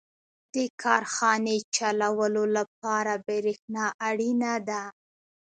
[0.53, 4.83] •د کارخانې چلولو لپاره برېښنا اړینه ده.